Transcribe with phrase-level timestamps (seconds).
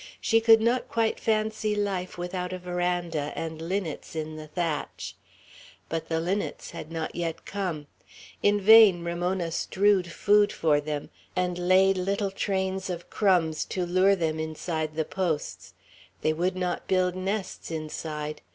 [0.19, 5.15] She could not quite fancy life without a veranda, and linnets in the thatch.
[5.89, 7.85] But the linnets had not yet come.
[8.41, 14.15] In vain Ramona strewed food for them, and laid little trains of crumbs to lure
[14.15, 15.75] them inside the posts;
[16.21, 18.41] they would not build nests inside.